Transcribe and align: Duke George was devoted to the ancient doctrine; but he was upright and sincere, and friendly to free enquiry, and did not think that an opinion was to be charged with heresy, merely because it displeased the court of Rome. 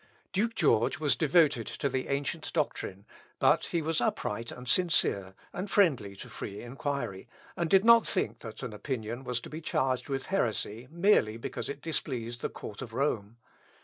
Duke 0.33 0.55
George 0.55 0.97
was 0.99 1.15
devoted 1.15 1.67
to 1.67 1.87
the 1.87 2.07
ancient 2.07 2.51
doctrine; 2.53 3.05
but 3.37 3.65
he 3.65 3.83
was 3.83 4.01
upright 4.01 4.51
and 4.51 4.67
sincere, 4.67 5.35
and 5.53 5.69
friendly 5.69 6.15
to 6.15 6.27
free 6.27 6.59
enquiry, 6.63 7.29
and 7.55 7.69
did 7.69 7.85
not 7.85 8.07
think 8.07 8.39
that 8.39 8.63
an 8.63 8.73
opinion 8.73 9.23
was 9.23 9.39
to 9.41 9.49
be 9.51 9.61
charged 9.61 10.09
with 10.09 10.25
heresy, 10.33 10.87
merely 10.89 11.37
because 11.37 11.69
it 11.69 11.83
displeased 11.83 12.41
the 12.41 12.49
court 12.49 12.81
of 12.81 12.93
Rome. 12.93 13.37